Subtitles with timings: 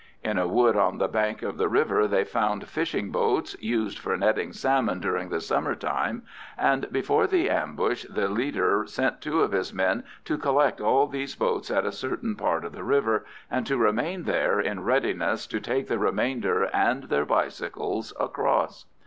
[0.23, 4.17] In a wood on the bank of the river they found fishing boats, used for
[4.17, 6.23] netting salmon during the summer time,
[6.57, 11.35] and before the ambush the leader sent two of his men to collect all these
[11.35, 15.61] boats at a certain part of the river, and to remain there in readiness to
[15.61, 18.85] take the remainder and their bicycles across.